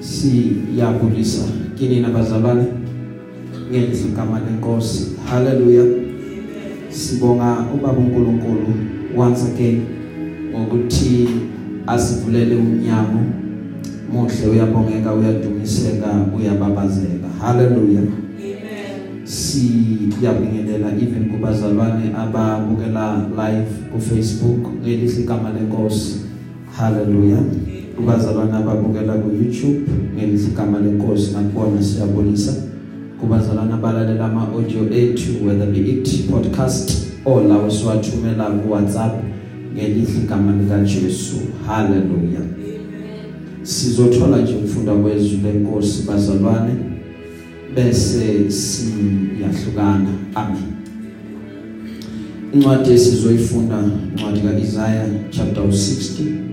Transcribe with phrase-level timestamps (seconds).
[0.00, 1.42] siyabulisa
[1.78, 2.66] kini nabazalwane
[3.70, 5.16] ngendlela igama lenkosi.
[5.30, 5.84] Haleluya.
[6.90, 8.74] Sibonga ubaba uNkulunkulu
[9.16, 9.82] once again
[10.50, 11.28] ngokuthi
[11.86, 13.20] asivulele umnyango.
[14.12, 17.28] Muhle uyabongeka uyadumiseka uyababazeka.
[17.40, 18.02] Haleluya.
[19.24, 26.24] Siyabingelela even kubazalwane ababukela live ku Facebook ngelihle igama lenkosi.
[26.76, 27.67] Haleluya.
[27.98, 32.52] Kubazalwane ababukela ku YouTube ngelihle igama lenkosi nakubona siyabonisa.
[33.20, 39.14] Kubazalwane abalalela ama audio ethu whether be it podcast or lawo siwathumela ku WhatsApp
[39.74, 42.40] ngelihle igama lika Jesu haleluya
[43.62, 46.74] sizothola nje ukufunda kwezwi lenkosi bazalwane
[47.74, 50.08] bese siyahlukana.
[50.34, 50.72] Amen.
[52.54, 53.78] Incwadi esizoyifunda
[54.16, 56.47] incwadi kaIsaiah chapter 60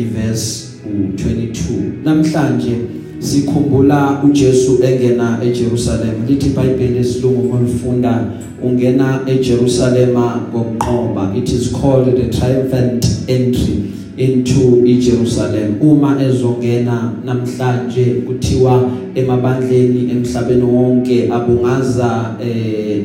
[0.00, 1.58] iverse u22
[2.04, 2.76] namhlanje
[3.18, 6.14] sikhumbula uJesu engena eJerusalem.
[6.28, 8.30] Lithi iBhayibheli lesilungu molifunda
[8.62, 13.82] ungena eJerusalema ngokunqoba it is called the triumphant entry
[14.16, 15.80] into iJerusalem.
[15.80, 23.02] Uma ezongena namhlanje kuthiwa emabandleni emhlabeni wonke abungaza eh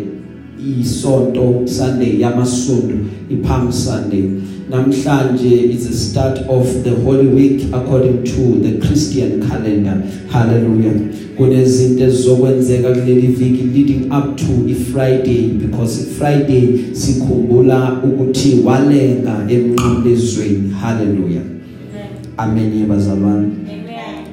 [0.82, 2.96] isonto Sunday yamasonto
[3.30, 4.24] iPalm Sunday.
[4.74, 10.02] Namhlanje is the start of the holy week according to the Christian calendar.
[10.32, 10.94] Hallelujah.
[11.38, 20.70] Kunezinto ezizokwenzeka kuleli viki leading up to iFriday because Friday sikhumbula ukuthi walenga emnqamlezweni.
[20.82, 21.44] Hallelujah.
[22.38, 23.50] Amen yabazalwane.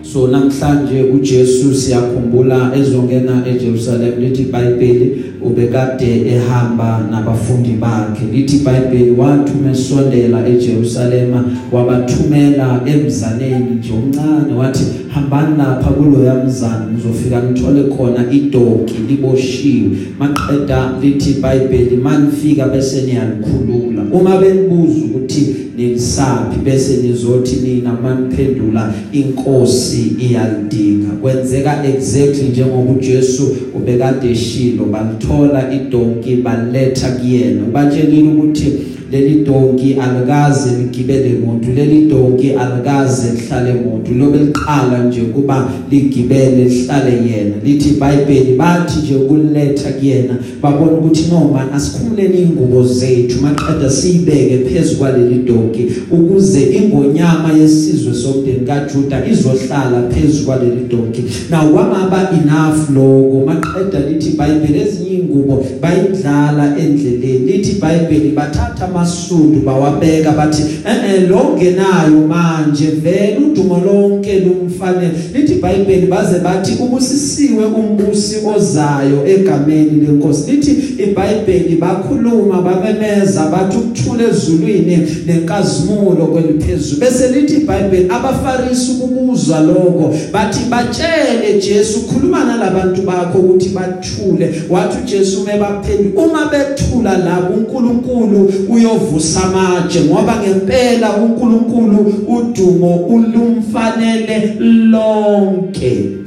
[0.02, 8.24] So namhlanje uJesu siyakhumbula ezongena eJerusalem lithi iBhayibheli ubekade ehamba nabafundi bakhe.
[8.32, 14.54] Lithi iBhayibheli wathi umesondela eJerusalema wabathumela emzaneni nje omncane.
[14.58, 19.90] Wathi hambani lapha kulo yamzana uzofika nithole khona idoki liboshiwe.
[20.18, 24.02] Maqeda lithi iBhayibheli manifika bese niyalikhulula.
[24.12, 31.08] Uma benibuza ukuthi nilisaphi bese nizothi nina maniphendula inkosi iyalidinga.
[31.22, 37.64] Kwenzeka exactly njengoba uJesu ubekade eshilo balithola idonki baletha kuyena.
[37.68, 38.72] Ubatshelile ukuthi
[39.12, 46.64] leli donki alikaze ligibele umuntu leli donki alikaze lihlale umuntu lobe liqala nje kuba ligibele
[46.64, 47.54] lihlale yena.
[47.64, 54.98] Lithi iBhayibheli bathi nje ukuletha kuyena babona ukuthi noma asikhumuleni ingubo zethu maqeda siyibeke phezulu
[54.98, 61.24] kwaleli donki ukuze ingonyama yesizwe somndeni kaJuda izohlala phezulu kwaleli donki.
[61.50, 67.38] Now kwamaba enough lokho maqeda lithi iBhayibheli ezinye ingubo bayidlala endleleni.
[67.46, 75.12] Lithi iBhayibheli bathatha amasundu bawabeka bathi eh longenayo manje vele udumo lonke lumfanele.
[75.34, 80.50] Lithi iBhayibheli baze bathi ubusisiwe umbusi ozayo egameni lenkosi.
[80.50, 84.96] Lithi iBhayibheli bakhuluma bamemeza bathi ukuthula ezulwini
[85.26, 90.14] nenkazimulo kweliphezulu bese lithi iBhayibheli abafarisi ukuzwa lokho.
[90.32, 94.54] Bathi batshele Jesu khuluma nalabantu bakho ukuthi bathule.
[94.70, 106.20] Wathi uJesu mebaphendula uma bethula labo uNkulunkulu uyovusa amatshe ngoba ngempela uNkulunkulu udumo ulumfanele lonke.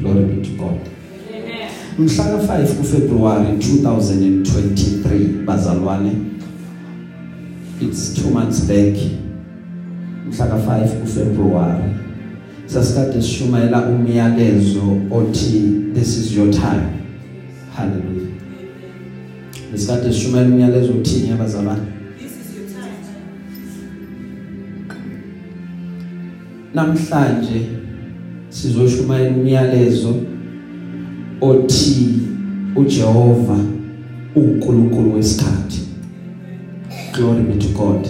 [0.00, 0.95] Glory be to God.
[1.98, 6.12] Mhla ka5 kuFebruary 2023 bazalwane
[7.80, 8.96] it's 2 months back.
[10.28, 11.90] Mhla ka5 kuFebruary
[12.66, 15.62] sasikade sishumayela umyalezo othi
[15.94, 16.86] this is your time.
[17.76, 18.28] Hallelujah.
[19.72, 21.82] Lesikade sishumayela umyalezo othini yabazalwane
[26.74, 27.66] namhlanje
[28.48, 30.14] sizoshumayela umyalezo
[31.40, 32.08] othi
[32.76, 33.56] uJehova
[34.36, 35.80] uNkulunkulu wesikhathi.
[37.14, 38.08] Glory be to God.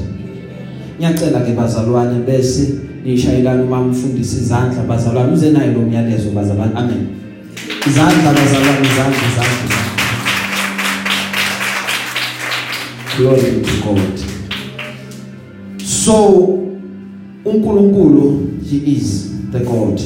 [0.99, 6.73] Ngiyacela ke bazalwane bese nishayelana uma mfundisi izandla bazalwane uze nayo lo myalezo bazalwane.
[6.75, 7.07] Amen.
[7.87, 9.77] Izandla bazalwane izandla izandla.
[13.19, 14.21] Glory be to God.
[15.79, 16.39] So
[17.45, 20.01] uNkulunkulu he is the God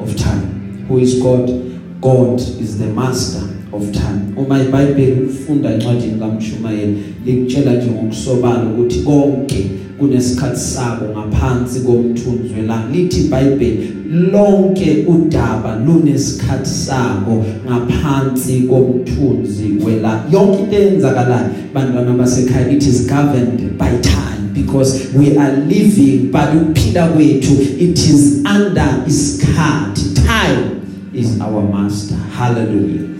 [0.00, 0.84] of time.
[0.88, 1.65] Who is God?
[2.06, 3.42] God is the master
[3.72, 4.32] of time.
[4.36, 12.88] Uma iBhayibheli ufunda incwadi kaMshumayeli likutshela nje ngokusobala ukuthi konke kunesikhathi sabo ngaphansi komthunzi welanga
[12.92, 13.94] lithi iBhayibheli
[14.32, 23.78] lonke udaba lunesikhathi sabo ngaphansi komthunzi welanga yonke into eyenzakalayo bantwana basekhaya it is governed
[23.78, 30.85] by time because we are living but ukuphila kwethu it is under isikhathi time.
[31.16, 32.14] Is our master.
[32.14, 33.16] Hallelujah.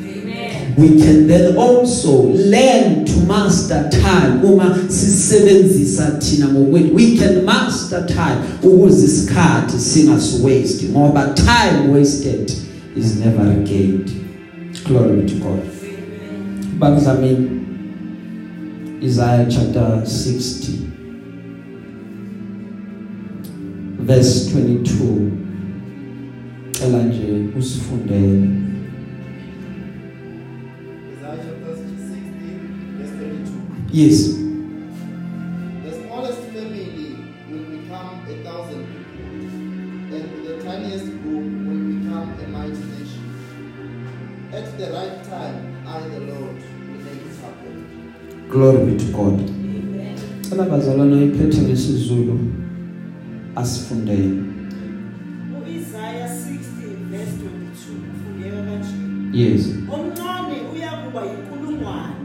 [0.76, 6.94] We can then also learn to master time uma sisebenzisa thina ngokwethu.
[6.94, 12.52] We can master time ukuze isikhathi singasiwaste ngoba time wasted
[12.96, 14.10] is never regained
[14.84, 15.60] glory to god.
[16.78, 17.60] Bakudlamini
[19.02, 20.72] Isaiah chapter 60
[24.00, 25.45] verse 22
[26.78, 28.49] cela nje usifundele
[33.93, 34.28] Yes.
[35.84, 37.17] The smallest family
[37.50, 43.25] will become a thousand people, and the tiniest group will become a mighty nation.
[44.52, 45.56] At the right time,
[45.87, 47.75] I, the Lord, will make it happen.
[48.50, 49.40] Glory be to God.
[50.49, 52.38] Cela bazalwana iphethe ngesizulu
[53.56, 54.56] asifundele.
[59.37, 59.61] Yes.
[59.94, 62.21] omncane uyakuba inkulungwane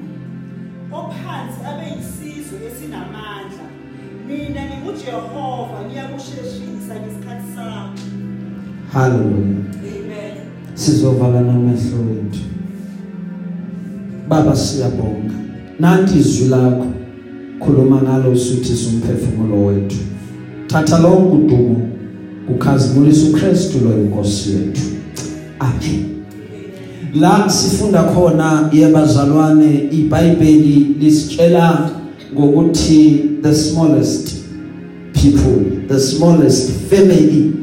[1.00, 3.66] ophansi abe yisizwe esinamandla
[4.28, 8.00] mina nginguJehova ngiyakusheshisa ngesikhathi sami
[8.94, 9.66] Hallelujah.
[9.92, 10.34] amen
[10.74, 12.40] Sizovala namehlo wethu.
[14.30, 15.34] Baba siyabonga.
[15.80, 16.86] Nanti izwi lakho
[17.60, 19.98] khuluma ngalo usuthisa umphefumulo wethu.
[20.68, 21.88] Thatha lonke udumo
[22.50, 24.81] ukhazimulisa uKristu lo inkosi yethu.
[25.60, 26.11] Amen.
[27.13, 31.90] La sifunda khona yebazalwane iBhayibheli lisitshela
[32.34, 34.36] ngokuthi the smallest
[35.13, 37.54] people, the smallest family.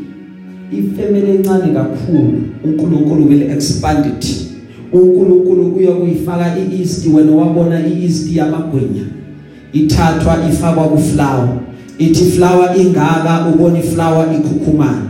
[0.72, 2.42] Ifamily encane kakhulu.
[2.64, 4.48] uNkulunkulu will expand it.
[4.92, 9.04] uNkulunkulu uyakuyifaka iEast wena wabona iEast yamagwinya.
[9.72, 11.48] Ithathwa ifakwa kuflower.
[11.98, 15.02] Ithi flower ingaka ubona iflower ikhukhumana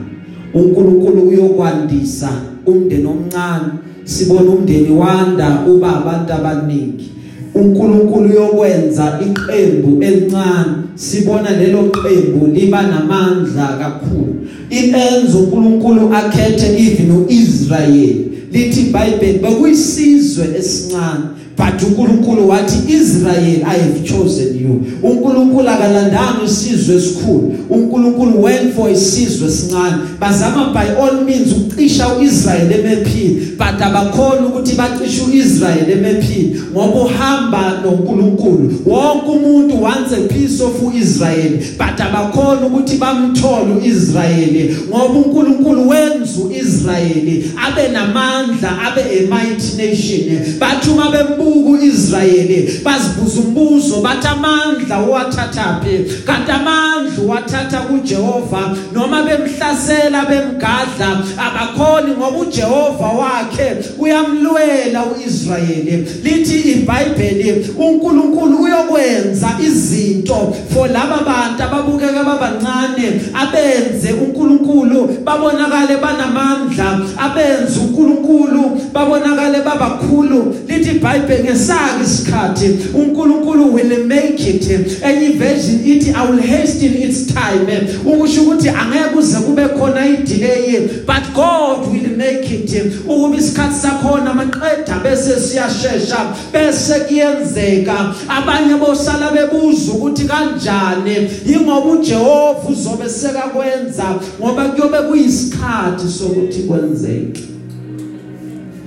[0.55, 2.31] uNkulunkulu uyokwandisa
[2.67, 3.88] umndeni omncane.
[4.09, 7.09] Sibona umndeni wanda uba abantu abaningi.
[7.55, 14.35] uNkulunkulu uyokwenza iqembu elincane sibona lelo qembu liba namandla kakhulu.
[14.71, 18.17] Ienzo uNkulunkulu akhethe even uIsrael
[18.53, 21.25] lithi iBhayibheli bekuyisizwe esincane.
[21.59, 24.83] But uNkulunkulu wathi Israel I have chosen you.
[25.03, 27.55] uNkulunkulu akalandanga isizwe esikhulu.
[27.71, 29.97] uNkulunkulu went for isizwe esincane.
[30.21, 37.81] Bazama by all means ukucisha uIsrael emephini but abakhona ukuthi bacishe uIsrael emephini ngoba uhamba
[37.85, 38.75] noNkulunkulu.
[38.87, 46.41] Wonke umuntu wants a piece of uIsrael but abakhona ukuthi bamthole uIsrael ngoba uNkulunkulu wenza
[46.45, 50.39] uIsrael abe namandla abe a mighty nation.
[50.59, 52.51] Bathi uma bembuka uIsrael
[52.85, 63.07] bazibuza umbuzo bathi amandla owathathaphi kanti amandla wathatha kuJehova noma bemhlasela bemgadla abakhoni ngoba uJehova
[63.07, 75.09] wakhe uyamlwela uIsrael lithi iBhayibheli uNkulunkulu uyokwenza izinto for laba bantu ababukeka babancane abenze uNkulunkulu
[75.25, 80.55] babonakale banamandla abenze uNkulunkulu babonakale babakhulu.
[80.69, 84.65] Lithi iBhayibheli ngesaka isikhathi uNkulunkulu will make it.
[85.03, 90.89] Enye version ithi I will hasten its time ukusho ukuthi angeke kuze kube khona idelay
[91.07, 98.15] but God will make it ukuba isikhathi sakhona maqeda bese siyashesha bese kuyenzeka.
[98.29, 101.29] Abanye bosala bebuza ukuthi kanjani?
[101.47, 104.05] Ingoba uJehova uzobe sekakwenza
[104.41, 107.43] ngoba kuyobe kuyisikhathi sokuthi kwenzeke.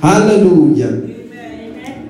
[0.02, 0.92] Hallelujah.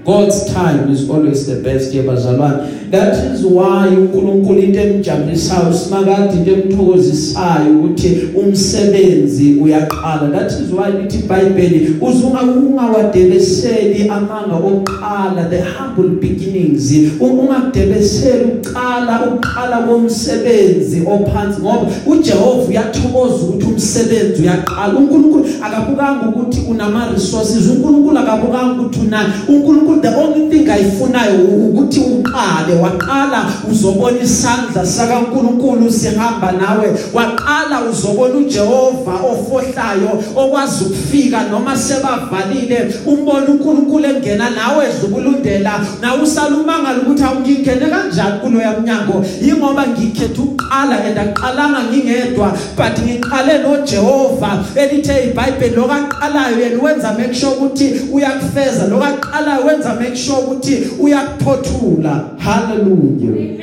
[0.05, 6.51] God's time is always the best yebazalwane that is why uNkulunkulu into emjabulisayo simakade into
[6.51, 10.31] emthokozisayo ukuthi umsebenzi uyaqala.
[10.31, 16.91] That is why lithi iBhayibheli uzunga ungawadebeseli amanga oqala the humble beginnings.
[17.19, 24.99] Ungakudebeseli uqala uqala komsebenzi ophansi ngoba uJehova uyathokoza ukuthi umsebenzi uyaqala.
[24.99, 29.25] uNkulunkulu akabukanga ukuthi unama resources uNkulunkulu akabukanga ukuthi una.
[29.49, 36.87] uNkulunkulu the only thing ayifunayo ukuthi uqale waqala uzobona isandla sakaNkulunkulu sihamba nawe.
[37.13, 42.93] Waqala uzobona uJehova ofohlayo okwazi ukufika noma sebavalile.
[43.05, 50.95] Umbona uNkulunkulu engena nawe edlubulundela na usalumangala ukuthi awungingene kanjani kulo yamnyango ingoba ngikhetha uqala
[51.05, 58.87] and aqalanga ngingedwa but ngiqale noJehova elithe iBhayibheli lokaqalayo yena wenza make sure ukuthi uyakufeza
[58.87, 62.23] lokaqalayo wenza make sure ukuthi uyakuphothula.
[62.37, 63.61] hallelujah amen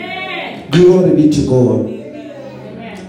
[0.71, 1.91] glory be to god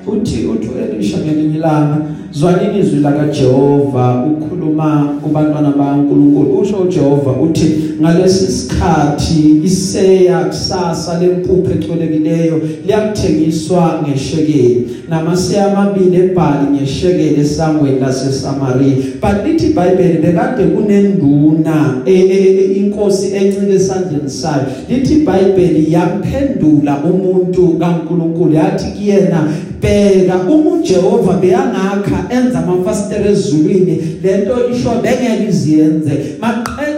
[0.07, 1.97] uthi uthi Elisha ngelinye ilanga
[2.31, 11.71] zwanini izwi la kaJehova ukhuluma kubantwana baNkulunkulu usho uJehova uthi ngalesi sikhathi iseya kusasa lempupho
[11.71, 14.87] ecolekileyo liyakuthengiswa ngeshekeli.
[15.09, 23.35] Namaseya amabili ebhali ngeshekeli esangweni laseSamaria but lithi iBhayibheli bekade kunenduna e, e, e, inkosi
[23.35, 24.65] encike esandleni sayo.
[24.89, 28.53] Lithi iBhayibheli yaphendula umuntu kaNkulunkulu.
[28.53, 29.47] Yathi kuyena
[29.81, 34.19] bheka uma uJehova beyangakha enza amafasitela ezulwini.
[34.23, 36.35] Lento isho bengeke iziyenze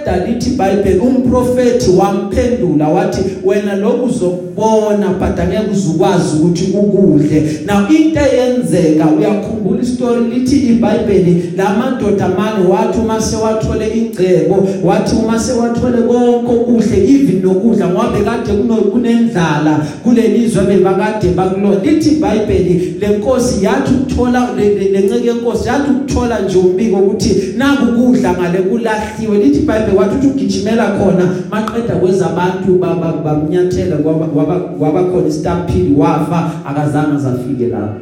[0.01, 7.59] maqeda lithi iBhayibheli umprofeti wamphendula wathi wena lokhu uzokubona but angeke uzukwazi ukuthi ukudle.
[7.65, 15.39] Now into eyenzeka uyakhumbula istory lithi iBhayibheli lamadoda amane wathi uma sewathole ingcebo wathi uma
[15.39, 18.51] sewathole konke okuhle even nokudla ngoba bekade
[18.91, 26.97] kunendlala kulelizwe bebakade bakulo lithi iBhayibheli lenkosi yathi ukuthola lenceke yenkosi yathi ukuthola nje umbiko
[26.97, 29.37] ukuthi naku kudla ngale kulahliwe.
[29.37, 32.79] Lithi iBhayibheli wathi uthi ugijimela khona maqeda kwezabantu
[33.23, 38.01] bamnyathela kwaba kwaba khona istampede wafa akazange zafike lapho.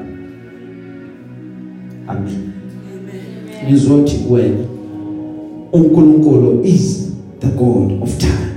[2.07, 2.51] Amen.
[3.67, 4.57] Ngizothi kuwena
[5.73, 8.48] uNkulunkulu is the god of time.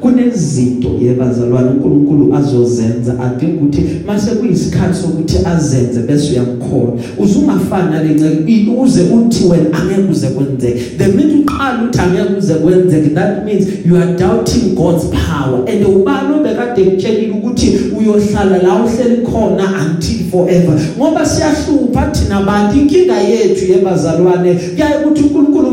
[0.00, 3.12] Kunezinto yebazalwane uNkulunkulu azozenza.
[3.20, 10.26] Adinga ukuthi mase kuyisikhathi sokuthi azenze bese uyamkhola uzungafana nalenceke uze uthi wena angeke kuze
[10.26, 10.80] kwenzeke.
[10.98, 13.08] The minute uqala uthi angeke kuze kwenzeke.
[13.14, 15.64] That means you are doubting God's power.
[15.68, 20.80] And ubani obekade ekutshelile ukuthi uyohlala la uhleli khona until forever?
[20.98, 25.70] Ngoba siyahlupha thina abantu inkinga yethu yebazalwane kuyaye ukuthi uNkulunkulu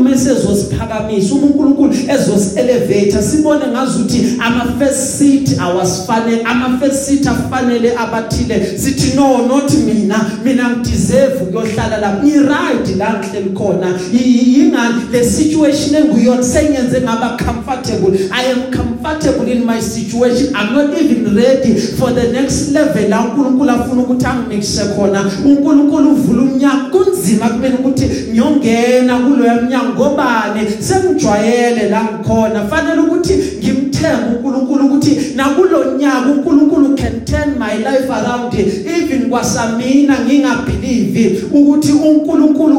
[0.78, 8.78] mesezosiphakamisa uNkulunkulu ezosi elevator sibone ngazuthi ama first seat awasifane ama first seat afanele abathile.
[8.78, 10.30] Sithi no not mina.
[10.44, 13.98] Mina ngideserve ukuyohlala lapha i right la ngihleli khona.
[14.12, 15.02] Yingani?
[15.12, 18.18] Le situation enguyona sengenze ngaba comfortable.
[18.32, 20.54] I am comfortable in my situation.
[20.54, 23.08] I'm not even ready for the next level.
[23.08, 25.24] La uNkulunkulu afuna ukuthi angimikise khona.
[25.44, 26.98] uNkulunkulu uvula umnyango.
[26.98, 29.88] Kunzima kumele ukuthi ngiyongena kuloya mnyango.
[29.88, 30.60] Ngobani?
[30.80, 32.68] Sengijwayele la ngikhona.
[32.68, 38.54] Fanele ukuthi ngimthembe uNkulunkulu ukuthi nakulonyaka uNkulunkulu can turn my life around.
[38.54, 42.76] Even kwasamina ngingabelieve ukuthi uNkulunkulu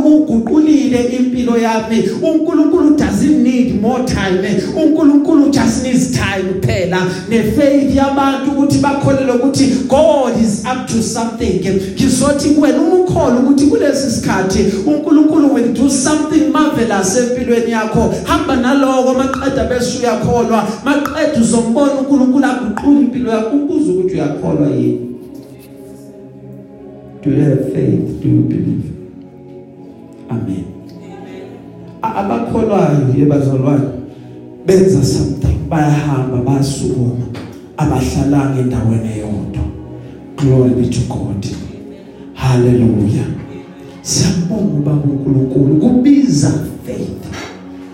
[0.90, 2.10] uguqulile impilo yami.
[2.22, 4.42] uNkulunkulu doesn't need more time.
[4.76, 6.98] uNkulunkulu just needs time phela
[7.30, 11.60] nefaith yabantu ukuthi bakholele ukuthi God is up to something.
[11.96, 18.14] Ngizothi kuwena uma ukholwa ukuthi kulesi sikhathi uNkulunkulu will do something marvelous empilweni yakho.
[18.24, 20.68] Hamba naloko maqeda bese uyakholwa.
[20.86, 23.56] Maqeda uzombona uNkulunkulu aguqula impilo yakho.
[23.56, 25.06] Ubuza ukuthi uyakholwa yini?
[27.22, 28.22] Do you have faith?
[28.22, 29.00] Do you believe?
[30.30, 30.79] Amen.
[32.02, 33.88] Abakholwayo yebazalwane
[34.66, 35.58] benza something.
[35.70, 37.26] Bayahamba basukuma
[37.78, 39.64] abahlalanga endaweni eyodwa.
[40.38, 41.46] Glory be to god.
[42.34, 43.28] Hallelujah.
[44.02, 45.76] Siyabonga ubaba uNkulunkulu.
[45.76, 46.52] Kubiza
[46.86, 47.22] faith.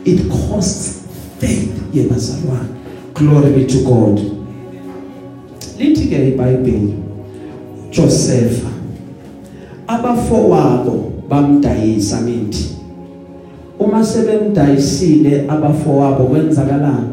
[0.05, 1.01] It costs
[1.39, 2.69] faith yebazalwane
[3.13, 4.21] glory be to god.
[5.79, 6.93] Lithi ke iBhayibheli
[7.91, 8.63] Joseph
[9.87, 12.74] abafowabo bamdayisa mithi
[13.79, 17.07] uma sebemdayisile abafowabo kwenzakalani?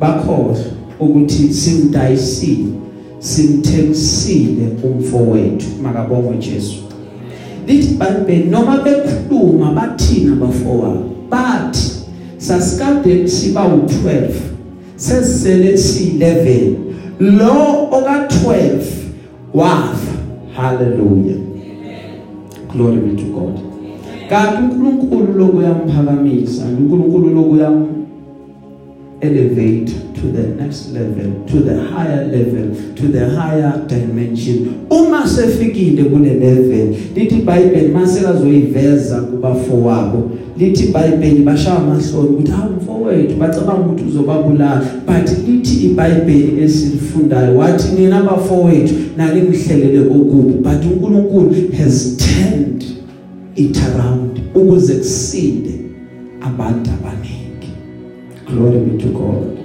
[0.00, 0.56] Bakhohlwa
[1.00, 2.66] ukuthi simdayisile
[3.18, 5.66] simthengisile umfowethu.
[5.82, 6.76] Makabongwe Jesu.
[7.66, 11.90] Lithi iBhayibheli noma bekhuluma bathina bafowabo bathi
[12.38, 14.30] sasikade siba u12
[14.96, 16.74] sesele si11
[17.20, 18.80] lo oka12
[19.54, 20.10] wafa.
[20.56, 21.38] Hallelujah.
[22.72, 23.60] Glory be to god.
[24.30, 27.86] Kanti uNkulunkulu lokuyamphakamisha uNkulunkulu lokuyam
[29.20, 34.86] elevate to the next level to the higher level to the higher dimension.
[34.90, 42.72] Uma sefikile kule level lithi iBhayibheli mase kazoyiveza kubafowabo lithi iBhayibheli bashaya amahloni ukuthi hawu
[42.82, 44.86] mfowethu bacabanga ukuthi uzobabulala.
[45.06, 52.99] But lithi iBhayibheli esilifundayo wathi nina abafowethu nali ngihlelele okubi but uNkulunkulu has turned
[53.56, 55.70] it around ukuze kusinde
[56.40, 57.70] abantu abaningi
[58.46, 59.58] glory be to God.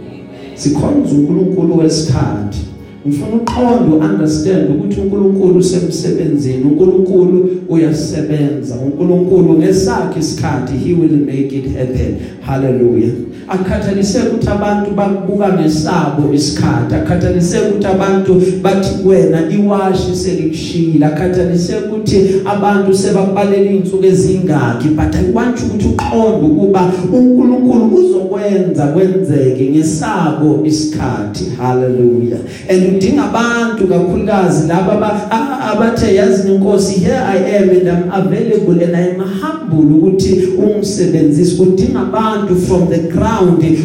[0.56, 2.60] Sikhonza uNkulunkulu wesikhathi
[3.08, 6.64] ngifuna uqonde understand ukuthi uNkulunkulu usemsebenzini.
[6.64, 8.76] uNkulunkulu uyasebenza.
[8.76, 12.16] uNkulunkulu ngesakhe isikhathi he will make it happen.
[12.42, 13.12] Hallelujah.
[13.48, 16.96] Akhathalise ukuthi abantu bakubuka ngesabo isikhathi.
[16.96, 25.32] Akhathalise ukuthi abantu bathi kuwena iwashi selikushila akhathalise ukuthi abantu sebakubalela insuku ezingaki but i
[25.34, 31.46] want ukuthi uqonde ukuba uNkulunkulu uzokwenza kwenzeke ngesabo isikhathi.
[31.58, 32.40] Hallelujah.
[32.70, 35.32] And udinga abantu kakhulukazi laba
[35.72, 41.62] abathe yazi inkosi here i am and i'm available and i am humble ukuthi ungisebenzise.
[41.62, 43.35] Udinga abantu from the ground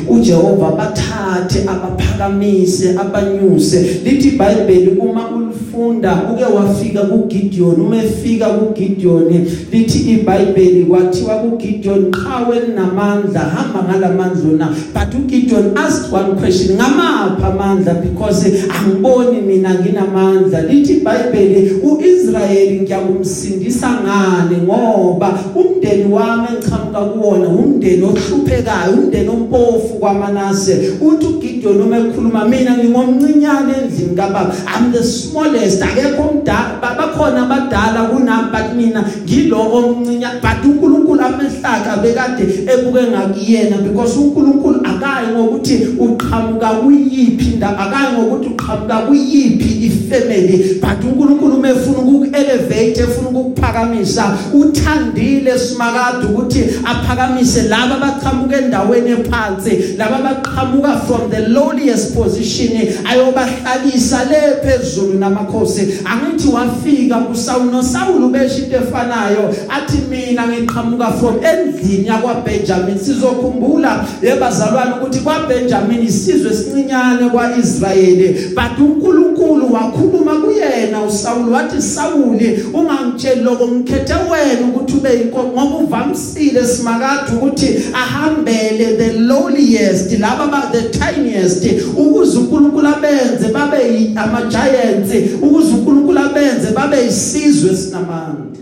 [0.08, 4.00] uJehova bathathe abaphakamise abanyuse.
[4.04, 12.56] Lithi iBhayibheli uma ulifunda uke wafika kuGideon uma efika kuGideon lithi iBhayibheli kwathiwa kuGideon qhawe
[12.74, 17.94] namandla hamba ngalamandla na but uGideon asked one question ngamapha amandla?
[17.94, 20.62] Because angiboni mina nginamandla.
[20.62, 24.56] Lithi iBhayibheli uIsrayeli ngiyakumsindisa ngani?
[24.62, 30.92] Ngoba umndeni wami engichamuka kuwona umndeni ohluphekayo umndeni ompofu kwaManase.
[31.00, 34.54] Uthi uGideon uma ekhuluma mina ngingomncinyane endlini kababa.
[34.66, 35.82] I'm the smallest.
[35.82, 43.76] Akekho umdala bakhona abadala kunami but mina ngilo omncinyane but uNkulunkulu amehlaka bekade ebuke ngakuyena
[43.82, 51.98] because uNkulunkulu akayi ngokuthi uqhamuka kuyiphi indawo akayi ngokuthi uqhamuka kuyiphi ifamily but uNkulunkulu umefuna
[51.98, 61.48] ukuelevate efuna ukuphakamisa uthandile simakade ukuthi aphakamise laba abaqhamuka endaweni ephansi laba abaqhamuka from the
[61.48, 62.70] lowliest position.
[63.04, 66.04] Ayobahlalisa le phezulu namakhosi.
[66.04, 69.54] Angithi wafika kuSawulu noSawulu besho into efanayo.
[69.68, 78.54] Athi mina ngiqhamuka from endlini yakwaBenjamin sizokhumbula yebazalwane ukuthi kwaBenjamin isizwe esincinyane kwaIsrayeli.
[78.54, 83.68] But uNkulunkulu wakhuluma kuyena uSawulu wathi Sawuli ungangitsheli lokho.
[83.68, 90.82] Ngikhethe wena ukuthi ube inkosi ngoba uvamsile simakade ukuthi ahambele the lowliest laba ba the
[90.98, 98.60] tiniest ukuze uNkulunkulu abenze babe ama giants ukuze uNkulunkulu abenze babe isizwe sinamandla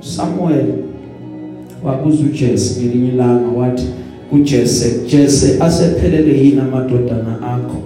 [0.00, 0.66] Samuel
[1.84, 3.86] wabuza uJese ngelinye ilanga wathi
[4.30, 7.82] kuJese Jese asephelele yini amadodana akho?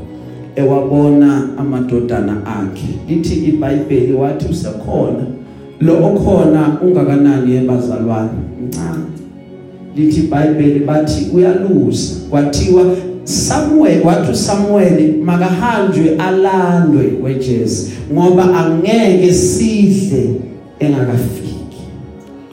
[0.56, 2.88] Ewabona amadodana akhe.
[3.08, 5.26] Lithi iBhayibheli wathi usekhona.
[5.80, 8.30] Lo okhona ungakanani yebazalwane
[8.62, 9.17] mncane.
[9.98, 12.14] Lithi iBhayibheli bathi uyalusa.
[12.30, 20.30] Kwathiwa Samuel wathi Samuel makahanjwe alandwe weJese ngoba angeke sidle
[20.78, 21.48] engakafiki.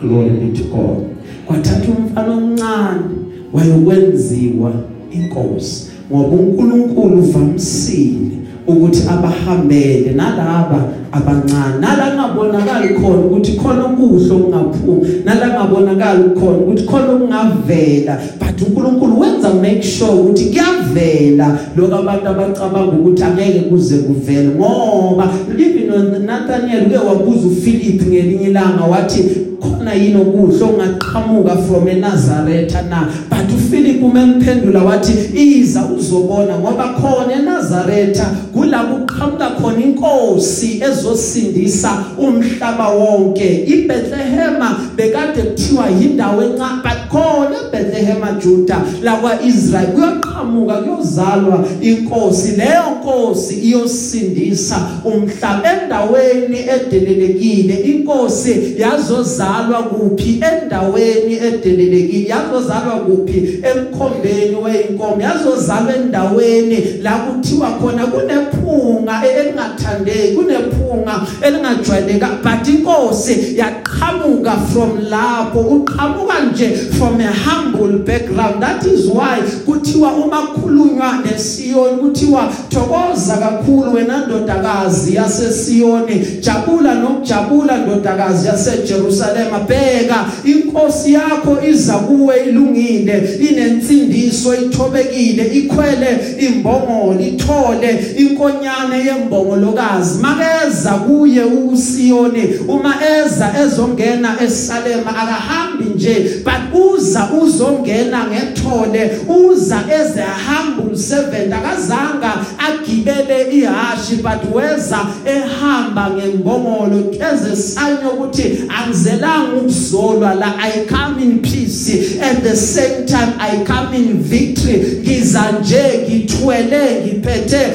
[0.02, 1.06] Glory be to God.
[1.46, 3.16] Kwathatha umfana omncane
[3.54, 4.74] wayokwenziwa
[5.12, 10.80] inkosi ngoba uNkulunkulu uvamsile ukuthi abahambele nalaba
[11.12, 18.20] abancane nala ngabonakala khona ukuthi khona okuhle okungaphuma nala ngabonakala khona ukuthi khona okungavela.
[18.40, 25.32] But uNkulunkulu wenza make sure ukuthi kuyavela lokho abantu abacabanga ukuthi angeke kuze kuvele ngoba
[25.58, 29.24] even Nathaniel uke wabuza uPhilip ngelinye ilanga wathi
[29.62, 33.10] khona yini okuhle ongaqhamuka from eNazareth na?
[33.30, 38.22] But uPhilip umemphendula wathi iza uzobona ngoba khona eNazareth
[38.66, 43.66] kulabo uqhamuka khona inkosi ezosindisa umhlaba wonke.
[43.68, 44.62] iBethlehem
[44.96, 52.56] bekade kuthiwa indawo encane but khona eBethlehem Juda la kwaIsrael kuyaqhamuka kuyozalwa inkosi.
[52.58, 57.74] Leyo nkosi iyosindisa umhlaba endaweni edelelekile.
[57.74, 60.42] Inkosi yazozalwa kuphi?
[60.42, 62.30] Endaweni edelelekile.
[62.30, 63.60] Yazozalwa kuphi?
[63.64, 68.08] Emkhombeni weinkomo yazozalwa endaweni la kuthiwa khona
[68.56, 78.62] kunephunga elingathandeki kunephunga elingajwayeleka but inkosi yaqhamuka from lapho uqhamuka nje from a humble background.
[78.62, 87.78] That is why kuthiwa uma khulunywa neSiyoni kuthiwa thokoza kakhulu wena ndodakazi yaseSiyoni jabula nokujabula
[87.78, 98.06] ndodakazi yaseJerusalema bheka inkosi yakho iza kuwe ilungile inensindiso ithobekile ikhwele imbongolo ithole
[98.50, 109.12] inkonyane yembongolokazi makeza kuye uSiyoni uma eza ezongena eSalema akahambi nje but uza uzongena ngethole
[109.28, 112.34] uza as a humble servant akazanga
[112.68, 121.40] agibele ihashi but weza ehamba ngembongolo eze sign ukuthi angizelanga ukuzolwa la i come in
[121.40, 125.02] peace at the same time i come in victory.
[125.02, 127.68] Ngiza nje ngithwele ngiphethe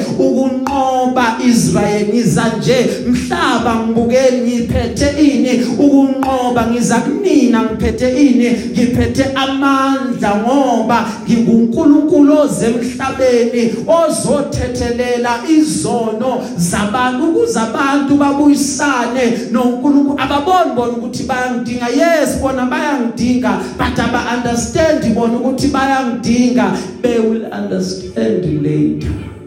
[0.61, 5.63] ukunqoba Israel ngiza nje mhlaba ngibukeni ngiphethe ini.
[5.63, 8.49] Ukunqoba ngiza kunina ngiphethe ini.
[8.71, 20.19] Ngiphethe amandla ngoba nginguNkulunkulu ozemhlabeni ozothethelela izono zabantu ukuze abantu babuyisane noNkulunkulu.
[20.19, 21.87] Ababoni bona ukuthi bayangidinga.
[21.89, 26.77] Yes bona bayangidinga but aba understand bona ukuthi bayangidinga.
[27.01, 29.40] They will understand later.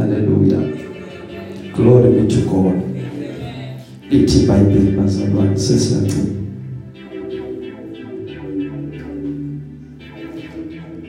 [0.00, 1.72] Hallelujah.
[1.74, 2.76] Glory be to god.
[4.10, 6.30] Ithi bible bazalwane sesiyacina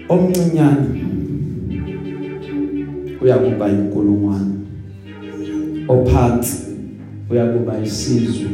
[0.10, 1.02] omncinyane
[3.22, 4.54] uyakuba inkulungwane.
[5.88, 6.58] Ophansi
[7.30, 8.50] uyakuba isizwe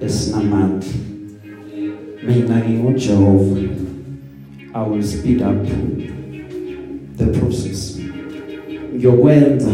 [0.00, 0.92] esinamandla.
[2.26, 3.60] Mina nginguJehova.
[4.74, 5.54] I will speed up.
[5.64, 6.13] the process
[8.96, 9.70] ngiyokwenza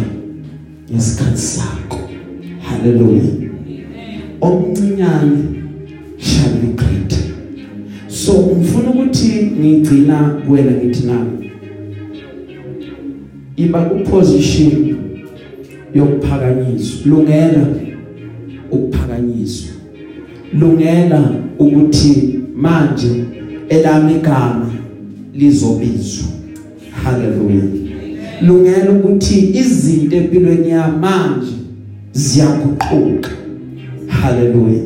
[0.92, 1.98] ngesikhathi sakho
[2.62, 3.50] hallelujah.
[4.40, 5.38] Omncinyane
[6.18, 7.14] shall be great.
[8.08, 11.50] So ngifuna ukuthi ngigcina kuwena ngithi nami
[13.56, 14.96] iba ku position
[15.94, 17.06] yokuphakanyiswa.
[17.06, 17.66] Lungela
[18.70, 19.72] ukuphakanyiswa.
[20.52, 23.24] Lungela ukuthi manje
[23.68, 24.72] elami igama
[25.34, 26.28] lizobizwa.
[27.04, 27.79] Haleluya
[28.42, 31.52] lungela ukuthi izinto empilweni yami manje
[32.12, 33.30] ziyaguquka.
[34.08, 34.82] Haleluya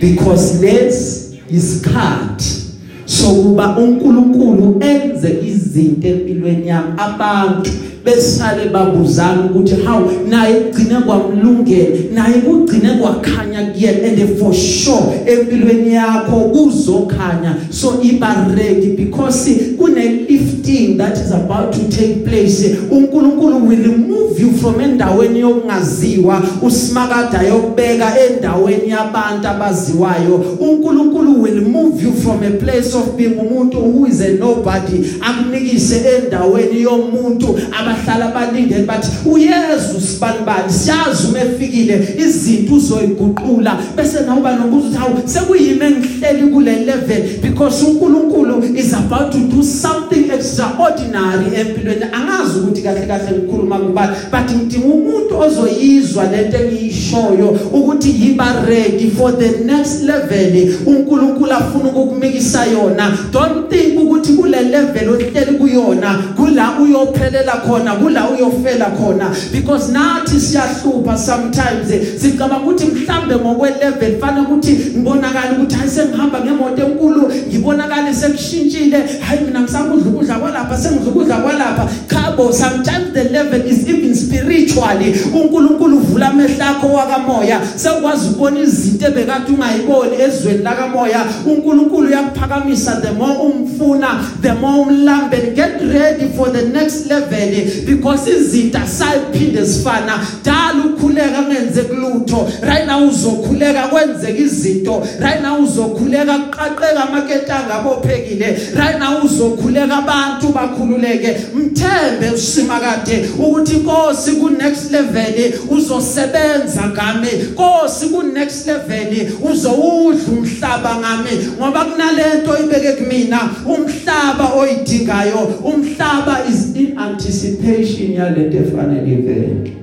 [0.00, 2.62] because lesi isikhathi
[3.04, 7.70] sokuba uNkulunkulu enze izinto empilweni yami abantu
[8.04, 15.94] besale babuzana ukuthi how naye kugcine kwamlungela naye kugcine kwakhanya kuyena and for sure empilweni
[15.94, 17.56] yakho kuzokhanya.
[17.70, 22.76] So iba ready because kune lifting that is about to take place.
[22.90, 26.42] uNkulunkulu will remove you from endaweni yokungaziwa.
[26.62, 30.44] Usimakada yokubeka endaweni yabantu abaziwayo.
[30.60, 35.96] uNkulunkulu will move you from a place of being umuntu who is a nobody akunikise
[36.30, 37.58] endaweni yomuntu.
[37.72, 43.78] Abahlala balindele bathi uyezu sibanibani siyazi uma efikile izinto uzoyiguqula.
[43.96, 47.22] Bese nawe uba nombuzo uthi hawu sekuyimi engihleli kule level?
[47.42, 52.04] Because uNkulunkulu is about to do something extraordinary empilweni.
[52.12, 52.49] Angazi
[52.80, 59.32] ukuthi kahle kahle ngikhuluma kubani but ngidinga umuntu ozoyizwa lento engiyishoyo ukuthi yiba ready for
[59.32, 60.74] the next level.
[60.86, 63.18] uNkulunkulu afuna ukukumikisa yona.
[63.32, 69.30] Don't think ukuthi kule level ohleli kuyona kula uyophelela khona kula uyofela khona.
[69.52, 71.88] Because nathi siyahlupha sometimes.
[72.20, 78.98] Sicabanga ukuthi mhlambe ngokwe level fanele ukuthi ngibonakala ukuthi hayi sengihamba ngemoto enkulu ngibonakala sekushintshile.
[79.20, 85.14] Hayi mina ngisakudla ukudla kwalapha sengidla ukudla kwalapha khabo sometimes the level is even spiritually.
[85.34, 87.60] uNkulunkulu uvula amehlo akho wakamoya.
[87.76, 91.24] Sekwazi ukubona izinto ebekade ungayiboni ezweni lakamoya.
[91.46, 98.30] uNkulunkulu uyakuphakamisa the more umfuna the more umlambele get ready for the next level because
[98.30, 102.48] izinto asayiphinde sifana dala ukhuleka ngenze kulutho.
[102.62, 105.02] Right now uzokhuleka kwenzeka izinto.
[105.20, 111.36] Right now uzokhuleka kuqaqeka amaketanga abophekile right now uzokhuleka abantu bakhululeke.
[111.54, 117.28] Mthembe usimakade ukuthi inkosi ku next level uzosebenza ngami.
[117.28, 119.08] Inkosi ku next level
[119.42, 121.30] uzowudla umhlaba ngami.
[121.58, 129.76] Ngoba kunalento ibeke kumina umhlaba oyidingayo umhlaba is in anticipation yalento efanele ivele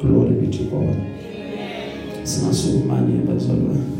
[0.00, 0.96] glory be to god.
[2.24, 3.99] Singasukumani bazalwane